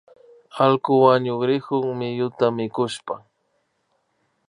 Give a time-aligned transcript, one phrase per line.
[0.63, 3.15] Allku wañukrikun miyuta mikushpa